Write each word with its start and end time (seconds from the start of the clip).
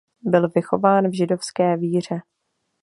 Byl 0.21 0.49
vychován 0.49 1.07
v 1.09 1.13
židovské 1.17 1.77
víře. 1.77 2.21